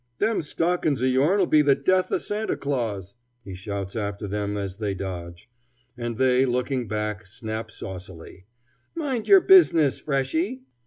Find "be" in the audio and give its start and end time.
1.45-1.61